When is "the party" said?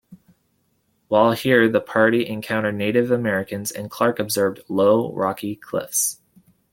1.69-2.25